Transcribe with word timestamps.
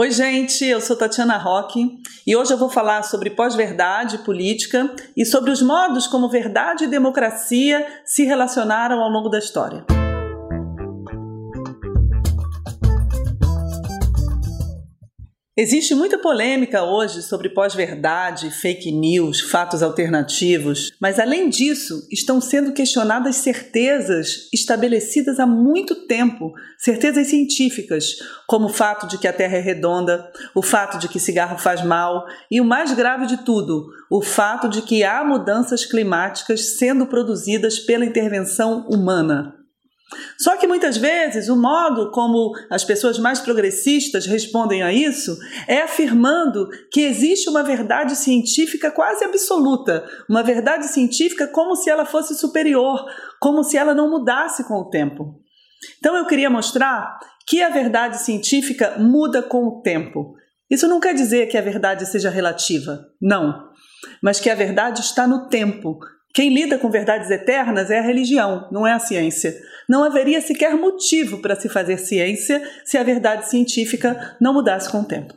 Oi, 0.00 0.12
gente, 0.12 0.64
eu 0.64 0.80
sou 0.80 0.94
Tatiana 0.94 1.36
Roque 1.36 2.00
e 2.24 2.36
hoje 2.36 2.52
eu 2.52 2.56
vou 2.56 2.70
falar 2.70 3.02
sobre 3.02 3.30
pós-verdade 3.30 4.18
política 4.18 4.94
e 5.16 5.26
sobre 5.26 5.50
os 5.50 5.60
modos 5.60 6.06
como 6.06 6.28
verdade 6.28 6.84
e 6.84 6.86
democracia 6.86 7.84
se 8.04 8.22
relacionaram 8.22 9.02
ao 9.02 9.10
longo 9.10 9.28
da 9.28 9.40
história. 9.40 9.84
Existe 15.60 15.92
muita 15.92 16.16
polêmica 16.16 16.84
hoje 16.84 17.20
sobre 17.20 17.48
pós-verdade, 17.48 18.48
fake 18.48 18.92
news, 18.92 19.40
fatos 19.40 19.82
alternativos, 19.82 20.92
mas 21.00 21.18
além 21.18 21.48
disso, 21.48 22.06
estão 22.12 22.40
sendo 22.40 22.72
questionadas 22.72 23.34
certezas 23.34 24.48
estabelecidas 24.54 25.40
há 25.40 25.46
muito 25.48 26.06
tempo, 26.06 26.52
certezas 26.78 27.26
científicas, 27.26 28.18
como 28.46 28.66
o 28.66 28.72
fato 28.72 29.08
de 29.08 29.18
que 29.18 29.26
a 29.26 29.32
Terra 29.32 29.56
é 29.56 29.60
redonda, 29.60 30.30
o 30.54 30.62
fato 30.62 30.96
de 30.96 31.08
que 31.08 31.18
cigarro 31.18 31.58
faz 31.58 31.82
mal 31.84 32.24
e 32.48 32.60
o 32.60 32.64
mais 32.64 32.92
grave 32.92 33.26
de 33.26 33.38
tudo, 33.38 33.88
o 34.08 34.22
fato 34.22 34.68
de 34.68 34.80
que 34.80 35.02
há 35.02 35.24
mudanças 35.24 35.84
climáticas 35.84 36.76
sendo 36.78 37.04
produzidas 37.04 37.80
pela 37.80 38.04
intervenção 38.04 38.86
humana. 38.88 39.57
Só 40.38 40.56
que 40.56 40.66
muitas 40.66 40.96
vezes 40.96 41.48
o 41.48 41.56
modo 41.56 42.10
como 42.10 42.52
as 42.70 42.82
pessoas 42.82 43.18
mais 43.18 43.40
progressistas 43.40 44.24
respondem 44.24 44.82
a 44.82 44.92
isso 44.92 45.36
é 45.66 45.82
afirmando 45.82 46.68
que 46.90 47.02
existe 47.02 47.48
uma 47.48 47.62
verdade 47.62 48.16
científica 48.16 48.90
quase 48.90 49.24
absoluta, 49.24 50.08
uma 50.28 50.42
verdade 50.42 50.88
científica 50.88 51.46
como 51.46 51.76
se 51.76 51.90
ela 51.90 52.06
fosse 52.06 52.34
superior, 52.34 53.04
como 53.38 53.62
se 53.62 53.76
ela 53.76 53.94
não 53.94 54.10
mudasse 54.10 54.64
com 54.64 54.74
o 54.74 54.88
tempo. 54.88 55.40
Então 55.98 56.16
eu 56.16 56.26
queria 56.26 56.48
mostrar 56.48 57.18
que 57.46 57.62
a 57.62 57.68
verdade 57.68 58.20
científica 58.22 58.96
muda 58.98 59.42
com 59.42 59.66
o 59.66 59.82
tempo. 59.82 60.34
Isso 60.70 60.88
não 60.88 61.00
quer 61.00 61.14
dizer 61.14 61.48
que 61.48 61.56
a 61.56 61.62
verdade 61.62 62.04
seja 62.06 62.28
relativa, 62.28 63.06
não, 63.20 63.70
mas 64.22 64.40
que 64.40 64.50
a 64.50 64.54
verdade 64.54 65.00
está 65.00 65.26
no 65.26 65.48
tempo. 65.48 65.98
Quem 66.34 66.54
lida 66.54 66.78
com 66.78 66.90
verdades 66.90 67.30
eternas 67.30 67.90
é 67.90 67.98
a 67.98 68.02
religião, 68.02 68.68
não 68.70 68.86
é 68.86 68.92
a 68.92 68.98
ciência 68.98 69.54
não 69.88 70.04
haveria 70.04 70.40
sequer 70.40 70.76
motivo 70.76 71.38
para 71.38 71.58
se 71.58 71.68
fazer 71.68 71.96
ciência 71.96 72.62
se 72.84 72.98
a 72.98 73.02
verdade 73.02 73.48
científica 73.48 74.36
não 74.38 74.52
mudasse 74.52 74.90
com 74.90 75.00
o 75.00 75.04
tempo. 75.04 75.34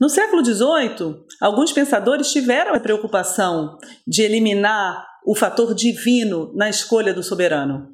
No 0.00 0.08
século 0.08 0.42
XVIII, 0.44 1.16
alguns 1.40 1.72
pensadores 1.72 2.32
tiveram 2.32 2.74
a 2.74 2.80
preocupação 2.80 3.78
de 4.06 4.22
eliminar 4.22 5.06
o 5.24 5.34
fator 5.34 5.74
divino 5.74 6.50
na 6.56 6.68
escolha 6.68 7.12
do 7.12 7.22
soberano. 7.22 7.92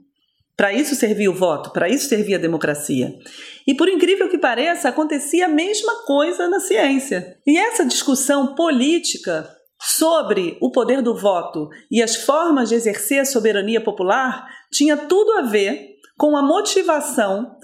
Para 0.56 0.72
isso 0.72 0.94
servia 0.94 1.30
o 1.30 1.34
voto, 1.34 1.70
para 1.70 1.88
isso 1.88 2.08
servia 2.08 2.36
a 2.36 2.40
democracia. 2.40 3.14
E 3.66 3.74
por 3.74 3.88
incrível 3.88 4.28
que 4.28 4.38
pareça, 4.38 4.88
acontecia 4.88 5.44
a 5.44 5.48
mesma 5.48 6.04
coisa 6.04 6.48
na 6.48 6.60
ciência. 6.60 7.36
E 7.46 7.58
essa 7.58 7.84
discussão 7.84 8.54
política 8.54 9.48
sobre 9.98 10.56
o 10.60 10.70
poder 10.70 11.02
do 11.02 11.14
voto 11.14 11.68
e 11.90 12.00
as 12.00 12.14
formas 12.14 12.68
de 12.68 12.76
exercer 12.76 13.20
a 13.20 13.24
soberania 13.24 13.80
popular 13.80 14.46
tinha 14.70 14.96
tudo 14.96 15.32
a 15.32 15.42
ver 15.42 15.96
com 16.16 16.36
a 16.36 16.42
motivação 16.42 17.56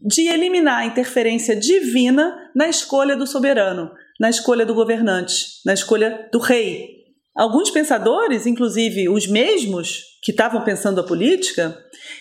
de 0.00 0.28
eliminar 0.28 0.78
a 0.78 0.86
interferência 0.86 1.56
divina 1.56 2.50
na 2.54 2.68
escolha 2.68 3.16
do 3.16 3.26
soberano, 3.26 3.90
na 4.18 4.30
escolha 4.30 4.64
do 4.64 4.74
governante, 4.74 5.60
na 5.66 5.74
escolha 5.74 6.28
do 6.32 6.38
rei. 6.38 7.02
Alguns 7.34 7.70
pensadores, 7.70 8.46
inclusive 8.46 9.08
os 9.08 9.26
mesmos 9.26 10.04
que 10.22 10.30
estavam 10.30 10.62
pensando 10.62 11.00
a 11.00 11.04
política, 11.04 11.76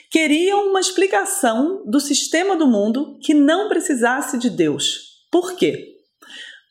queriam 0.09 0.69
uma 0.69 0.79
explicação 0.79 1.83
do 1.85 1.99
sistema 1.99 2.55
do 2.55 2.65
mundo 2.65 3.19
que 3.21 3.33
não 3.33 3.67
precisasse 3.67 4.37
de 4.37 4.49
Deus. 4.49 4.99
Por 5.31 5.55
quê? 5.55 5.97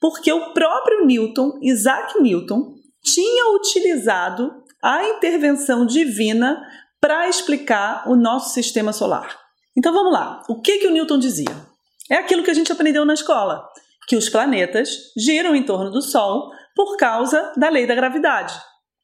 Porque 0.00 0.32
o 0.32 0.52
próprio 0.52 1.04
Newton, 1.04 1.58
Isaac 1.62 2.20
Newton, 2.20 2.79
tinha 3.02 3.54
utilizado 3.54 4.62
a 4.82 5.04
intervenção 5.04 5.84
divina 5.86 6.62
para 7.00 7.28
explicar 7.28 8.08
o 8.08 8.14
nosso 8.14 8.52
sistema 8.54 8.92
solar. 8.92 9.38
Então 9.76 9.92
vamos 9.92 10.12
lá. 10.12 10.42
O 10.48 10.60
que, 10.60 10.78
que 10.78 10.86
o 10.86 10.90
Newton 10.90 11.18
dizia? 11.18 11.70
É 12.10 12.16
aquilo 12.16 12.42
que 12.42 12.50
a 12.50 12.54
gente 12.54 12.72
aprendeu 12.72 13.04
na 13.04 13.14
escola, 13.14 13.66
que 14.08 14.16
os 14.16 14.28
planetas 14.28 15.12
giram 15.16 15.54
em 15.54 15.64
torno 15.64 15.90
do 15.90 16.02
Sol 16.02 16.50
por 16.74 16.96
causa 16.96 17.52
da 17.56 17.68
lei 17.68 17.86
da 17.86 17.94
gravidade. 17.94 18.54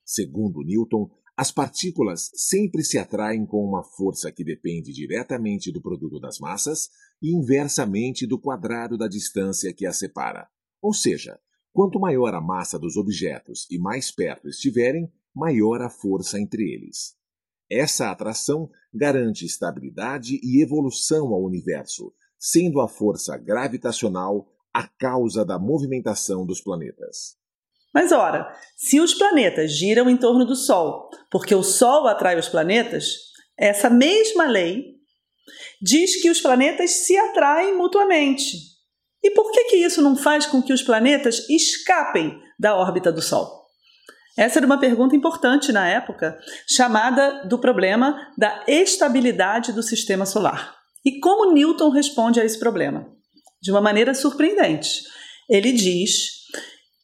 Segundo 0.05 0.63
Newton, 0.63 1.09
as 1.37 1.51
partículas 1.51 2.31
sempre 2.34 2.83
se 2.83 2.99
atraem 2.99 3.45
com 3.45 3.63
uma 3.63 3.84
força 3.84 4.33
que 4.33 4.43
depende 4.43 4.93
diretamente 4.93 5.71
do 5.71 5.83
produto 5.83 6.19
das 6.19 6.39
massas 6.39 6.89
e 7.23 7.34
inversamente 7.34 8.27
do 8.27 8.39
quadrado 8.39 8.97
da 8.97 9.07
distância 9.07 9.73
que 9.73 9.87
as 9.87 9.99
separa. 9.99 10.49
Ou 10.81 10.95
seja, 10.95 11.39
quanto 11.77 12.01
maior 12.01 12.35
a 12.35 12.41
massa 12.41 12.79
dos 12.79 12.97
objetos 12.97 13.67
e 13.71 13.79
mais 13.79 14.11
perto 14.11 14.49
estiverem, 14.49 15.13
maior 15.35 15.83
a 15.83 15.91
força 15.91 16.41
entre 16.41 16.63
eles. 16.63 17.15
Essa 17.71 18.11
atração 18.11 18.71
garante 18.95 19.45
estabilidade 19.45 20.41
e 20.43 20.63
evolução 20.63 21.35
ao 21.35 21.43
universo, 21.43 22.15
sendo 22.39 22.81
a 22.81 22.89
força 22.89 23.37
gravitacional 23.37 24.49
a 24.73 24.89
causa 24.89 25.45
da 25.45 25.59
movimentação 25.59 26.47
dos 26.47 26.63
planetas. 26.63 27.37
Mas 27.93 28.11
ora, 28.11 28.51
se 28.75 28.99
os 28.99 29.13
planetas 29.13 29.71
giram 29.77 30.09
em 30.09 30.17
torno 30.17 30.47
do 30.47 30.57
Sol, 30.57 31.11
porque 31.31 31.55
o 31.55 31.63
Sol 31.63 32.07
atrai 32.07 32.39
os 32.39 32.49
planetas, 32.49 33.17
essa 33.55 33.91
mesma 33.91 34.47
lei 34.47 34.95
diz 35.83 36.23
que 36.23 36.31
os 36.31 36.41
planetas 36.41 37.05
se 37.05 37.19
atraem 37.19 37.77
mutuamente. 37.77 38.76
E 39.22 39.31
por 39.31 39.50
que, 39.50 39.65
que 39.65 39.77
isso 39.77 40.03
não 40.03 40.16
faz 40.16 40.47
com 40.47 40.62
que 40.62 40.72
os 40.72 40.82
planetas 40.82 41.49
escapem 41.49 42.41
da 42.59 42.77
órbita 42.77 43.12
do 43.12 43.21
Sol? 43.21 43.66
Essa 44.37 44.59
era 44.59 44.66
uma 44.66 44.78
pergunta 44.78 45.16
importante 45.16 45.72
na 45.72 45.88
época, 45.88 46.38
chamada 46.69 47.44
do 47.47 47.59
problema 47.59 48.32
da 48.37 48.65
estabilidade 48.69 49.72
do 49.72 49.82
sistema 49.82 50.27
solar. 50.27 50.77
E 51.04 51.19
como 51.21 51.53
Newton 51.53 51.88
responde 51.88 52.38
a 52.38 52.44
esse 52.44 52.59
problema? 52.59 53.10
De 53.62 53.71
uma 53.71 53.81
maneira 53.81 54.12
surpreendente. 54.12 55.04
Ele 55.48 55.72
diz 55.72 56.43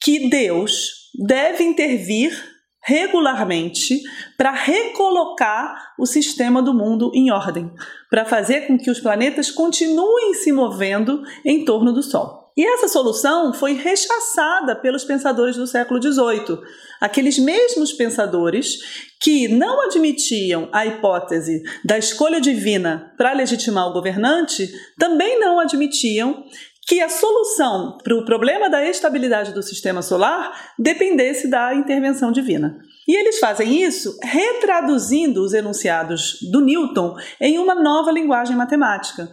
que 0.02 0.28
Deus 0.28 1.10
deve 1.26 1.64
intervir 1.64 2.51
regularmente 2.84 4.00
para 4.36 4.50
recolocar 4.50 5.94
o 5.98 6.04
sistema 6.04 6.60
do 6.60 6.74
mundo 6.74 7.12
em 7.14 7.30
ordem, 7.30 7.70
para 8.10 8.24
fazer 8.24 8.66
com 8.66 8.76
que 8.76 8.90
os 8.90 9.00
planetas 9.00 9.50
continuem 9.50 10.34
se 10.34 10.50
movendo 10.50 11.22
em 11.44 11.64
torno 11.64 11.92
do 11.92 12.02
Sol. 12.02 12.42
E 12.54 12.66
essa 12.66 12.86
solução 12.86 13.54
foi 13.54 13.72
rechaçada 13.72 14.76
pelos 14.76 15.04
pensadores 15.04 15.56
do 15.56 15.66
século 15.66 16.02
XVIII, 16.02 16.58
aqueles 17.00 17.38
mesmos 17.38 17.94
pensadores 17.94 19.08
que 19.22 19.48
não 19.48 19.80
admitiam 19.80 20.68
a 20.70 20.84
hipótese 20.84 21.62
da 21.82 21.96
escolha 21.96 22.40
divina 22.40 23.14
para 23.16 23.32
legitimar 23.32 23.88
o 23.88 23.92
governante, 23.94 24.70
também 24.98 25.40
não 25.40 25.58
admitiam 25.58 26.44
que 26.86 27.00
a 27.00 27.08
solução 27.08 27.96
para 28.02 28.14
o 28.14 28.24
problema 28.24 28.68
da 28.68 28.84
estabilidade 28.84 29.52
do 29.52 29.62
sistema 29.62 30.02
solar 30.02 30.72
dependesse 30.78 31.48
da 31.48 31.74
intervenção 31.74 32.32
divina. 32.32 32.78
E 33.06 33.16
eles 33.16 33.38
fazem 33.38 33.82
isso 33.82 34.18
retraduzindo 34.22 35.42
os 35.42 35.52
enunciados 35.52 36.38
do 36.50 36.60
Newton 36.60 37.16
em 37.40 37.58
uma 37.58 37.74
nova 37.74 38.10
linguagem 38.10 38.56
matemática. 38.56 39.28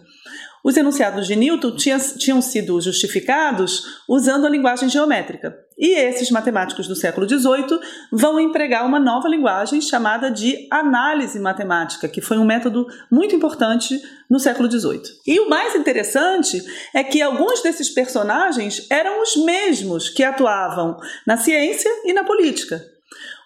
Os 0.62 0.76
enunciados 0.76 1.26
de 1.26 1.34
Newton 1.34 1.74
tinham, 1.74 1.98
tinham 2.18 2.42
sido 2.42 2.80
justificados 2.80 4.02
usando 4.08 4.46
a 4.46 4.50
linguagem 4.50 4.88
geométrica. 4.88 5.56
E 5.80 5.94
esses 5.94 6.30
matemáticos 6.30 6.86
do 6.86 6.94
século 6.94 7.26
XVIII 7.26 7.80
vão 8.12 8.38
empregar 8.38 8.84
uma 8.86 9.00
nova 9.00 9.26
linguagem 9.26 9.80
chamada 9.80 10.30
de 10.30 10.68
análise 10.70 11.40
matemática, 11.40 12.06
que 12.06 12.20
foi 12.20 12.36
um 12.36 12.44
método 12.44 12.86
muito 13.10 13.34
importante 13.34 13.98
no 14.28 14.38
século 14.38 14.70
XVIII. 14.70 15.02
E 15.26 15.40
o 15.40 15.48
mais 15.48 15.74
interessante 15.74 16.62
é 16.94 17.02
que 17.02 17.22
alguns 17.22 17.62
desses 17.62 17.88
personagens 17.88 18.86
eram 18.90 19.22
os 19.22 19.34
mesmos 19.36 20.10
que 20.10 20.22
atuavam 20.22 20.98
na 21.26 21.38
ciência 21.38 21.90
e 22.04 22.12
na 22.12 22.24
política. 22.24 22.99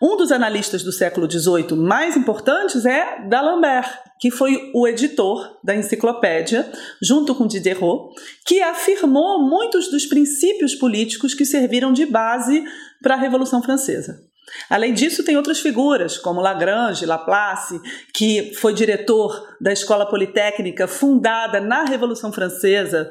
Um 0.07 0.19
dos 0.19 0.31
analistas 0.31 0.83
do 0.83 0.93
século 0.93 1.27
XVIII 1.27 1.75
mais 1.79 2.15
importantes 2.15 2.85
é 2.85 3.27
D'Alembert, 3.27 3.89
que 4.21 4.31
foi 4.31 4.71
o 4.75 4.87
editor 4.87 5.59
da 5.65 5.75
enciclopédia, 5.75 6.71
junto 7.01 7.35
com 7.35 7.47
Diderot, 7.47 8.15
que 8.45 8.61
afirmou 8.61 9.39
muitos 9.49 9.91
dos 9.91 10.05
princípios 10.05 10.75
políticos 10.75 11.33
que 11.33 11.47
serviram 11.47 11.91
de 11.91 12.05
base 12.05 12.63
para 13.03 13.15
a 13.15 13.17
Revolução 13.17 13.63
Francesa. 13.63 14.21
Além 14.69 14.93
disso, 14.93 15.25
tem 15.25 15.39
outras 15.39 15.61
figuras, 15.61 16.19
como 16.19 16.43
Lagrange, 16.43 17.07
Laplace, 17.07 17.81
que 18.13 18.53
foi 18.57 18.75
diretor 18.75 19.57
da 19.59 19.73
Escola 19.73 20.05
Politécnica 20.05 20.87
fundada 20.87 21.63
na 21.63 21.85
Revolução 21.87 22.31
Francesa. 22.31 23.11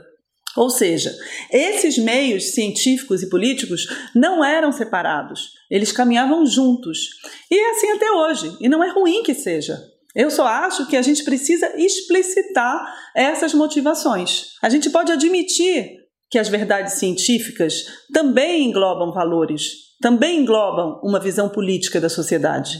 Ou 0.56 0.70
seja, 0.70 1.16
esses 1.52 1.98
meios 1.98 2.54
científicos 2.54 3.24
e 3.24 3.30
políticos 3.30 3.88
não 4.16 4.44
eram 4.44 4.72
separados, 4.72 5.52
eles 5.70 5.92
caminhavam 5.92 6.46
juntos. 6.46 7.10
E 7.50 7.56
é 7.56 7.72
assim 7.72 7.92
até 7.92 8.12
hoje, 8.12 8.56
e 8.62 8.70
não 8.70 8.84
é 8.84 8.90
ruim 8.92 9.24
que 9.24 9.34
seja. 9.34 9.80
Eu 10.16 10.30
só 10.30 10.46
acho 10.46 10.88
que 10.88 10.96
a 10.96 11.02
gente 11.02 11.24
precisa 11.24 11.74
explicitar 11.76 12.86
essas 13.16 13.54
motivações. 13.54 14.54
A 14.62 14.70
gente 14.70 14.92
pode 14.92 15.12
admitir 15.12 16.04
que 16.30 16.38
as 16.38 16.50
verdades 16.50 16.94
científicas 16.94 17.86
também 18.14 18.66
englobam 18.66 19.12
valores, 19.12 19.64
também 20.02 20.42
englobam 20.42 21.00
uma 21.04 21.20
visão 21.20 21.50
política 21.50 22.00
da 22.00 22.10
sociedade. 22.10 22.80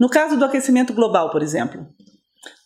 No 0.00 0.08
caso 0.08 0.38
do 0.38 0.44
aquecimento 0.44 0.94
global, 0.94 1.30
por 1.30 1.42
exemplo, 1.42 1.86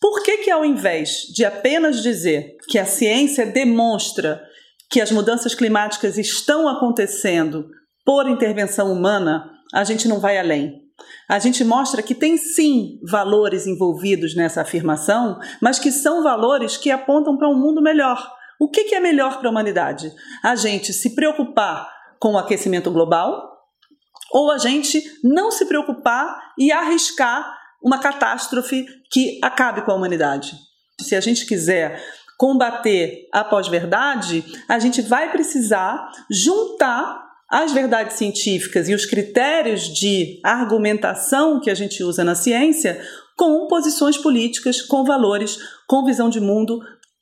por 0.01 0.23
que, 0.23 0.39
que 0.39 0.51
ao 0.51 0.65
invés 0.65 1.23
de 1.35 1.45
apenas 1.45 2.03
dizer 2.03 2.57
que 2.69 2.79
a 2.79 2.87
ciência 2.87 3.45
demonstra 3.45 4.43
que 4.91 5.01
as 5.01 5.11
mudanças 5.11 5.55
climáticas 5.55 6.17
estão 6.17 6.69
acontecendo 6.69 7.69
por 8.05 8.29
intervenção 8.29 8.93
humana, 8.93 9.51
a 9.75 9.85
gente 9.85 10.07
não 10.09 10.21
vai 10.21 10.39
além? 10.39 10.83
A 11.29 11.39
gente 11.39 11.65
mostra 11.65 12.03
que 12.03 12.15
tem 12.15 12.37
sim 12.37 12.99
valores 13.09 13.67
envolvidos 13.67 14.35
nessa 14.35 14.63
afirmação, 14.63 15.39
mas 15.61 15.79
que 15.79 15.91
são 15.91 16.23
valores 16.23 16.77
que 16.77 16.91
apontam 16.91 17.37
para 17.37 17.49
um 17.49 17.59
mundo 17.59 17.83
melhor. 17.83 18.33
O 18.59 18.71
que, 18.71 18.85
que 18.85 18.95
é 18.95 19.01
melhor 19.01 19.39
para 19.39 19.49
a 19.49 19.51
humanidade? 19.51 20.11
A 20.43 20.55
gente 20.55 20.93
se 20.93 21.15
preocupar 21.15 21.91
com 22.19 22.33
o 22.33 22.39
aquecimento 22.39 22.91
global 22.91 23.57
ou 24.33 24.51
a 24.51 24.59
gente 24.59 25.03
não 25.23 25.51
se 25.51 25.67
preocupar 25.67 26.53
e 26.59 26.73
arriscar 26.73 27.56
uma 27.83 27.99
catástrofe 27.99 28.87
que 29.11 29.39
acabe 29.43 29.83
com 29.83 29.93
a 29.93 29.95
humanidade. 29.95 30.53
Se 31.01 31.15
a 31.15 31.21
gente 31.21 31.47
quiser 31.47 32.03
combater 32.39 33.29
a 33.33 33.43
pós-verdade, 33.45 34.45
a 34.69 34.79
gente 34.79 35.03
vai 35.03 35.31
precisar 35.31 36.11
juntar 36.31 37.25
as 37.49 37.73
verdades 37.73 38.17
científicas 38.17 38.89
e 38.89 38.95
os 38.95 39.07
critérios 39.07 39.83
de 39.83 40.41
argumentação 40.43 41.61
que 41.61 41.71
a 41.71 41.75
gente 41.75 42.03
usa 42.03 42.25
na 42.25 42.35
ciência 42.35 43.01
com 43.37 43.67
posições 43.69 44.17
políticas, 44.17 44.83
com 44.83 45.05
valores, 45.05 45.59
com 45.87 46.05
visão 46.05 46.29
de 46.29 46.41
mundo. 46.41 46.81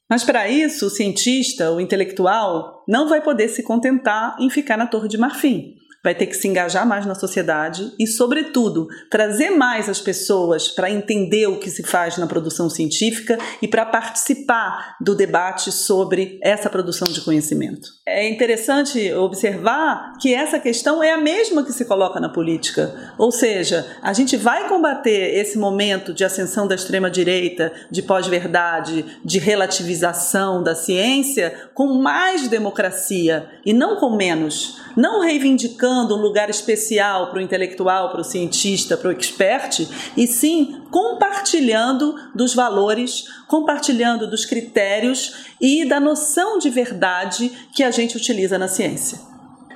Mas 0.09 0.25
para 0.25 0.49
isso, 0.49 0.87
o 0.87 0.91
cientista, 0.91 1.71
o 1.71 1.81
intelectual, 1.81 2.85
não 2.89 3.09
vai 3.09 3.21
poder 3.21 3.49
se 3.49 3.63
contentar 3.63 4.37
em 4.41 4.49
ficar 4.49 4.77
na 4.77 4.87
Torre 4.87 5.09
de 5.09 5.19
Marfim 5.19 5.75
vai 6.05 6.15
ter 6.15 6.27
que 6.27 6.37
se 6.37 6.47
engajar 6.47 6.87
mais 6.87 7.07
na 7.07 7.15
sociedade 7.15 7.91
e, 7.99 8.07
sobretudo, 8.07 8.87
trazer 9.11 9.49
mais 9.49 9.89
as 9.89 10.03
pessoas 10.03 10.69
para 10.69 10.91
entender 10.91 11.47
o 11.47 11.59
que 11.59 11.71
se 11.71 11.83
faz 11.83 12.19
na 12.19 12.27
produção 12.27 12.69
científica 12.69 13.39
e 13.63 13.67
para 13.67 13.87
participar 13.87 14.97
do 15.01 15.15
debate 15.15 15.73
sobre 15.73 16.39
essa 16.43 16.69
produção 16.69 17.11
de 17.11 17.23
conhecimento. 17.23 17.89
É 18.07 18.29
interessante 18.29 19.11
observar 19.15 20.19
que 20.21 20.35
essa 20.35 20.61
questão 20.61 21.03
é 21.03 21.11
a 21.11 21.17
mesma 21.17 21.65
que 21.65 21.73
se 21.73 21.87
coloca 21.87 22.21
na 22.21 22.29
política, 22.29 23.15
ou 23.17 23.33
seja, 23.33 23.87
a 24.03 24.13
gente 24.13 24.37
vai 24.37 24.69
combater 24.69 25.39
esse 25.39 25.57
momento 25.57 26.13
de 26.13 26.23
ascensão 26.23 26.69
da 26.69 26.75
extrema-direita, 26.75 27.73
de 27.91 28.03
pós-verdade, 28.03 29.07
de 29.25 29.39
relativização 29.39 30.63
da 30.63 30.75
ciência 30.75 31.71
com 31.73 31.95
mais 31.95 32.47
democracia 32.49 33.49
e 33.65 33.73
não 33.73 33.97
com 33.97 34.15
menos, 34.15 34.81
não 34.95 35.23
reivindicando 35.23 35.94
um 36.03 36.21
lugar 36.21 36.51
especial 36.51 37.31
para 37.31 37.39
o 37.39 37.43
intelectual, 37.43 38.11
para 38.11 38.21
o 38.21 38.25
cientista, 38.25 38.97
para 38.97 39.09
o 39.09 39.13
expert, 39.13 39.89
e 40.17 40.27
sim 40.27 40.83
compartilhando 40.91 42.15
dos 42.35 42.55
valores, 42.55 43.25
compartilhando 43.49 44.29
dos 44.29 44.45
critérios 44.45 45.47
e 45.61 45.85
da 45.85 46.01
noção 46.01 46.59
de 46.59 46.71
verdade 46.71 47.51
que 47.75 47.83
a 47.83 47.91
gente 47.91 48.17
utiliza 48.17 48.59
na 48.59 48.69
ciência. 48.69 49.19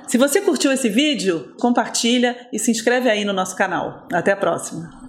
Se 0.07 0.17
você 0.17 0.41
curtiu 0.41 0.71
esse 0.71 0.89
vídeo, 0.89 1.53
compartilha 1.59 2.47
e 2.51 2.57
se 2.57 2.71
inscreve 2.71 3.09
aí 3.09 3.23
no 3.23 3.33
nosso 3.33 3.55
canal. 3.55 4.07
Até 4.11 4.31
a 4.31 4.37
próxima! 4.37 5.08